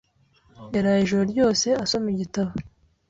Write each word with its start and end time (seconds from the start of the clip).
Yaraye 0.73 1.01
ijoro 1.03 1.23
ryose 1.31 1.67
asoma 1.83 2.07
igitabo. 2.13 2.51